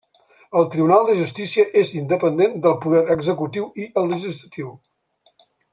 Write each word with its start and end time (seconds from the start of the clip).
El 0.61 0.63
Tribunal 0.75 1.03
de 1.09 1.17
Justícia 1.19 1.65
és 1.81 1.93
independent 1.99 2.57
del 2.65 2.75
poder 2.87 3.05
executiu 3.17 3.69
i 3.85 3.87
el 4.03 4.11
legislatiu. 4.15 4.77